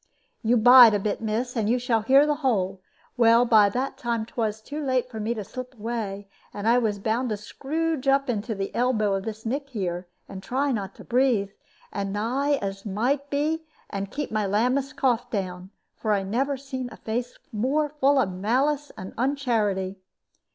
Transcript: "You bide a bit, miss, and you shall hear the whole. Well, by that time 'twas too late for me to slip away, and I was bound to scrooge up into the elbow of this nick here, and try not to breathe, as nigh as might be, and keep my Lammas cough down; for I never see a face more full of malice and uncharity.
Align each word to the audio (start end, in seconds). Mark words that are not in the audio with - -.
"You 0.41 0.57
bide 0.57 0.95
a 0.95 0.99
bit, 0.99 1.21
miss, 1.21 1.55
and 1.55 1.69
you 1.69 1.77
shall 1.77 2.01
hear 2.01 2.25
the 2.25 2.33
whole. 2.41 2.81
Well, 3.17 3.45
by 3.45 3.69
that 3.69 3.99
time 3.99 4.25
'twas 4.25 4.59
too 4.59 4.83
late 4.83 5.11
for 5.11 5.19
me 5.19 5.35
to 5.35 5.43
slip 5.43 5.75
away, 5.75 6.27
and 6.51 6.67
I 6.67 6.79
was 6.79 6.97
bound 6.97 7.29
to 7.29 7.37
scrooge 7.37 8.07
up 8.07 8.27
into 8.27 8.55
the 8.55 8.73
elbow 8.73 9.13
of 9.13 9.25
this 9.25 9.45
nick 9.45 9.69
here, 9.69 10.07
and 10.27 10.41
try 10.41 10.71
not 10.71 10.95
to 10.95 11.03
breathe, 11.03 11.51
as 11.93 12.07
nigh 12.07 12.55
as 12.63 12.83
might 12.83 13.29
be, 13.29 13.63
and 13.91 14.09
keep 14.09 14.31
my 14.31 14.47
Lammas 14.47 14.91
cough 14.91 15.29
down; 15.29 15.69
for 15.97 16.13
I 16.13 16.23
never 16.23 16.57
see 16.57 16.89
a 16.91 16.97
face 16.97 17.37
more 17.51 17.87
full 17.87 18.17
of 18.17 18.31
malice 18.31 18.91
and 18.97 19.13
uncharity. 19.19 19.99